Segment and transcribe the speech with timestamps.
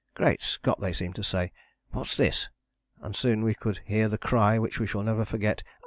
[0.15, 1.51] Great Scott, they seemed to say,
[1.91, 2.49] what's this,
[3.01, 5.61] and soon we could hear the cry which we shall never forget.